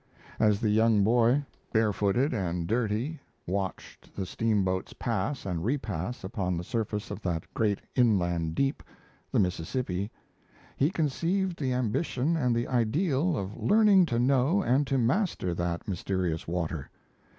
As 0.39 0.59
the 0.59 0.69
young 0.71 1.03
boy, 1.03 1.45
barefooted 1.71 2.33
and 2.33 2.65
dirty, 2.65 3.19
watched 3.45 4.15
the 4.15 4.25
steamboats 4.25 4.93
pass 4.93 5.45
and 5.45 5.63
repass 5.63 6.23
upon 6.23 6.57
the 6.57 6.63
surface 6.63 7.11
of 7.11 7.21
that 7.21 7.43
great 7.53 7.79
inland 7.95 8.55
deep, 8.55 8.81
the 9.31 9.37
Mississippi, 9.37 10.09
he 10.75 10.89
conceived 10.89 11.59
the 11.59 11.71
ambition 11.73 12.35
and 12.35 12.55
the 12.55 12.67
ideal 12.67 13.37
of 13.37 13.55
learning 13.55 14.07
to 14.07 14.17
know 14.17 14.63
and 14.63 14.87
to 14.87 14.97
master 14.97 15.53
that 15.53 15.87
mysterious 15.87 16.47
water. 16.47 16.89